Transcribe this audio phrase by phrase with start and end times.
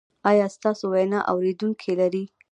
[0.29, 2.23] ایا ستاسو ویناوې اوریدونکي لري؟